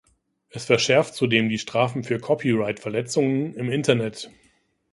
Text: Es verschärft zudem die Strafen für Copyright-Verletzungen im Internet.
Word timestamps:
Es 0.49 0.65
verschärft 0.65 1.13
zudem 1.13 1.47
die 1.47 1.59
Strafen 1.59 2.03
für 2.03 2.17
Copyright-Verletzungen 2.19 3.53
im 3.53 3.69
Internet. 3.71 4.31